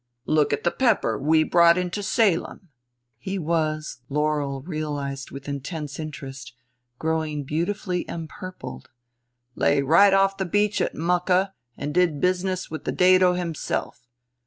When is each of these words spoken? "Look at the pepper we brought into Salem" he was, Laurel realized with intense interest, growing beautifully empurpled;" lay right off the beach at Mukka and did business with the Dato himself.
"Look 0.25 0.51
at 0.51 0.63
the 0.63 0.71
pepper 0.71 1.19
we 1.19 1.43
brought 1.43 1.77
into 1.77 2.01
Salem" 2.01 2.69
he 3.27 3.37
was, 3.37 3.99
Laurel 4.09 4.63
realized 4.63 5.29
with 5.29 5.47
intense 5.47 5.99
interest, 5.99 6.53
growing 6.97 7.43
beautifully 7.43 8.09
empurpled;" 8.09 8.89
lay 9.55 9.83
right 9.83 10.15
off 10.15 10.37
the 10.37 10.45
beach 10.45 10.81
at 10.81 10.95
Mukka 10.95 11.53
and 11.77 11.93
did 11.93 12.19
business 12.19 12.71
with 12.71 12.85
the 12.85 12.91
Dato 12.91 13.33
himself. 13.33 14.07